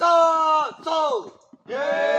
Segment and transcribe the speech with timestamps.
[0.00, 1.32] soul, soul.
[1.68, 2.09] Yeah.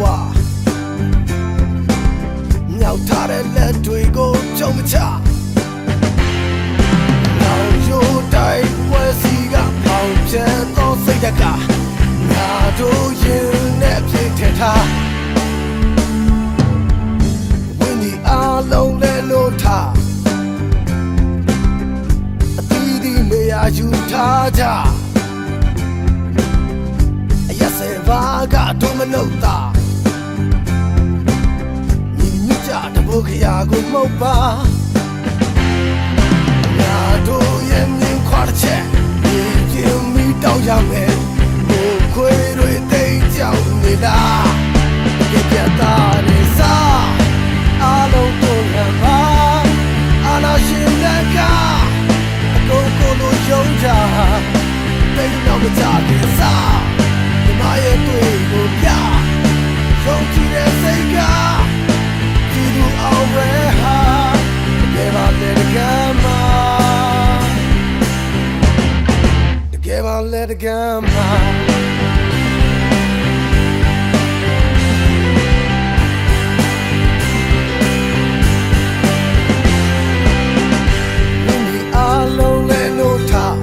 [0.00, 0.02] ဝ
[2.78, 4.96] မြောက်ထားတဲ့လက်တွေကိုကြုံမချ
[7.40, 11.42] နောက်ရိုးတိုင်းဝဲစီကပေါင်ပြဲသောစိတ်တက
[12.30, 14.86] ငါတို့ရင်နဲ့ပြည့်ထက်ထား
[17.78, 19.90] ဝင်းဒီအားလုံးလဲလို့ထား
[22.58, 24.64] အတီးဒီနေရာယူထားကြ
[27.50, 28.20] အရက်စဲဘာ
[28.52, 29.77] ကတော့မနှုတ်သား
[33.18, 34.36] ကြတဘုတ်ခရာကိုမှုတ်ပါ
[36.78, 38.82] ငါတို့ရဲ့မြင်ခွာတစ်ချက်
[39.24, 39.38] ဒီ
[39.72, 41.14] ကျင်းမီတောင်းရမယ်
[41.68, 44.47] ဘိုးခွေတွေတိတ်ကြောင်နေလား
[70.08, 71.28] တကယ်ပါလေတကယ်မှာ
[81.66, 83.56] ဒီအားလုံးလည်းလို့ထား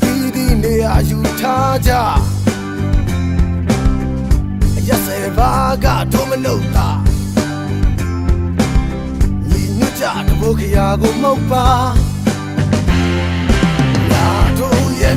[0.00, 1.92] ဒီဒီနေရာယူထားကြ
[4.76, 5.50] အရက်စဲဘာ
[5.84, 6.88] ကတော့မနှုတ်တာ
[9.48, 11.66] ညီညွတ်ကြတဘုတ်ခရာကိုမှုတ်ပါ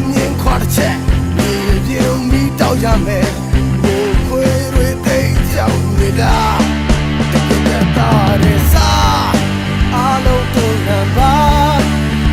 [0.04, 0.96] တို့ရဲ့မြင်ခွာတစ်ချက်
[1.38, 1.52] ဒီ
[1.88, 3.30] ပြုံးပြီးတောက်ရမယ်
[3.82, 6.38] ဘိုးခွေတွေတိတ်ကြောင်နေတာ
[7.32, 8.12] တကယ်တာ
[8.44, 9.34] ရစား
[9.96, 11.36] အားလုံးတို့လမ်းပါ